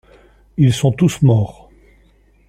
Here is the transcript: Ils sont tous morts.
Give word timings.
Ils 0.57 0.73
sont 0.73 0.91
tous 0.91 1.21
morts. 1.21 1.69